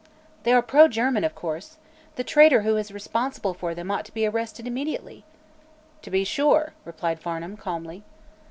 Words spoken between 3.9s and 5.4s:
ought to be arrested immediately."